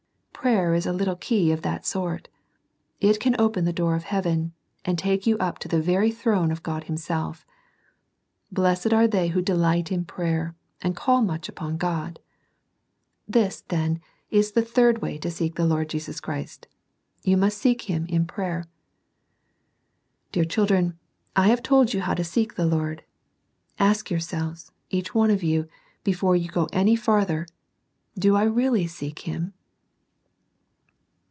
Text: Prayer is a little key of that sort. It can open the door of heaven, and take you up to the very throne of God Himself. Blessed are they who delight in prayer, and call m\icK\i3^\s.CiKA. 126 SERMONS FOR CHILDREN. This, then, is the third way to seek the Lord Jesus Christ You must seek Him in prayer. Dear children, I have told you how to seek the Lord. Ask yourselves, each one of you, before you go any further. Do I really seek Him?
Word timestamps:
Prayer 0.33 0.73
is 0.73 0.87
a 0.87 0.91
little 0.93 1.15
key 1.17 1.51
of 1.51 1.61
that 1.61 1.85
sort. 1.85 2.27
It 2.99 3.19
can 3.19 3.35
open 3.39 3.63
the 3.63 3.71
door 3.71 3.93
of 3.93 4.05
heaven, 4.05 4.53
and 4.83 4.97
take 4.97 5.27
you 5.27 5.37
up 5.37 5.59
to 5.59 5.67
the 5.67 5.79
very 5.79 6.09
throne 6.09 6.49
of 6.51 6.63
God 6.63 6.85
Himself. 6.85 7.45
Blessed 8.51 8.91
are 8.91 9.07
they 9.07 9.27
who 9.27 9.41
delight 9.43 9.91
in 9.91 10.03
prayer, 10.03 10.55
and 10.81 10.95
call 10.95 11.19
m\icK\i3^\s.CiKA. 11.19 11.61
126 11.61 11.85
SERMONS 11.85 12.13
FOR 12.57 13.31
CHILDREN. 13.31 13.31
This, 13.31 13.61
then, 13.61 14.01
is 14.31 14.51
the 14.53 14.63
third 14.63 14.99
way 15.03 15.19
to 15.19 15.29
seek 15.29 15.53
the 15.53 15.65
Lord 15.67 15.89
Jesus 15.89 16.19
Christ 16.19 16.67
You 17.21 17.37
must 17.37 17.59
seek 17.59 17.83
Him 17.83 18.07
in 18.07 18.25
prayer. 18.25 18.65
Dear 20.31 20.45
children, 20.45 20.97
I 21.35 21.49
have 21.49 21.61
told 21.61 21.93
you 21.93 22.01
how 22.01 22.15
to 22.15 22.23
seek 22.23 22.55
the 22.55 22.65
Lord. 22.65 23.03
Ask 23.77 24.09
yourselves, 24.09 24.71
each 24.89 25.13
one 25.13 25.29
of 25.29 25.43
you, 25.43 25.67
before 26.03 26.35
you 26.35 26.49
go 26.49 26.67
any 26.73 26.95
further. 26.95 27.45
Do 28.17 28.35
I 28.35 28.45
really 28.45 28.87
seek 28.87 29.19
Him? 29.19 29.53